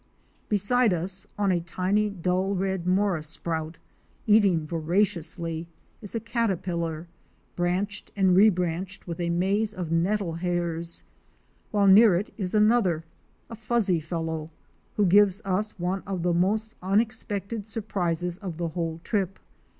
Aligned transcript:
Beside 0.49 0.93
us 0.93 1.27
on 1.37 1.51
a 1.51 1.59
tiny, 1.59 2.09
dull 2.09 2.55
red 2.55 2.87
Mora 2.87 3.21
sprout, 3.21 3.77
eating 4.25 4.65
voraciously 4.65 5.67
is 6.01 6.15
a 6.15 6.19
caterpillar, 6.19 7.07
branched 7.55 8.11
and 8.15 8.35
rebranched 8.35 9.05
with 9.05 9.19
a 9.19 9.29
maze 9.29 9.75
of 9.75 9.91
nettle 9.91 10.33
hairs, 10.33 11.03
while 11.69 11.85
near 11.85 12.15
it 12.15 12.33
is 12.35 12.55
another— 12.55 13.03
a 13.51 13.55
fuzzy 13.55 13.99
fellow— 13.99 14.49
who 14.97 15.05
gives 15.05 15.39
us 15.45 15.77
one 15.77 16.01
of 16.07 16.23
the 16.23 16.33
most 16.33 16.73
unexpected 16.81 17.67
surprises 17.67 18.39
of 18.39 18.57
the 18.57 18.69
whole 18.69 18.99
trip. 19.03 19.37